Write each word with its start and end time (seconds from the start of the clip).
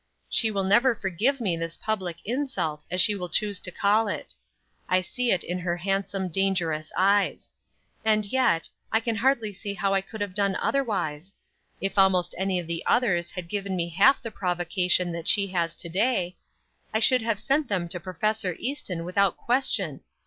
"She 0.31 0.49
will 0.49 0.63
never 0.63 0.95
forgive 0.95 1.39
me 1.39 1.55
this 1.55 1.77
public 1.77 2.17
insult, 2.25 2.85
as 2.89 2.99
she 3.01 3.13
will 3.13 3.29
choose 3.29 3.61
to 3.61 3.69
call 3.69 4.07
it. 4.07 4.33
I 4.89 5.01
see 5.01 5.29
it 5.31 5.43
in 5.43 5.59
her 5.59 5.77
handsome, 5.77 6.29
dangerous 6.29 6.91
eyes. 6.97 7.51
And, 8.03 8.25
yet, 8.25 8.67
I 8.91 8.99
can 8.99 9.17
hardly 9.17 9.53
see 9.53 9.75
how 9.75 9.93
I 9.93 10.01
could 10.01 10.19
have 10.19 10.33
done 10.33 10.55
otherwise? 10.55 11.35
If 11.81 11.99
almost 11.99 12.33
any 12.35 12.59
of 12.59 12.65
the 12.65 12.83
others 12.87 13.29
had 13.29 13.47
given 13.47 13.75
me 13.75 13.89
half 13.89 14.19
the 14.23 14.31
provocation 14.31 15.11
that 15.11 15.27
she 15.27 15.45
has 15.49 15.75
to 15.75 15.87
day, 15.89 16.35
I 16.91 16.97
should 16.97 17.21
have 17.21 17.37
sent 17.39 17.67
them 17.67 17.87
to 17.89 17.99
Prof. 17.99 18.43
Easton, 18.57 19.05
without 19.05 19.37
question. 19.37 20.01